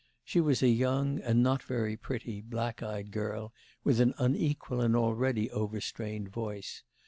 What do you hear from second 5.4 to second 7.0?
overstrained voice.